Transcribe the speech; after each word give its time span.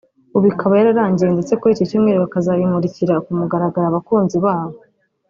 ubu 0.35 0.45
ikaba 0.51 0.73
yararangiye 0.79 1.29
ndetse 1.35 1.53
kuri 1.59 1.71
iki 1.73 1.89
cyumweru 1.89 2.23
bakazayimurikira 2.25 3.13
kumugaragaro 3.25 3.85
abakunzi 3.87 4.37
babo 4.45 4.77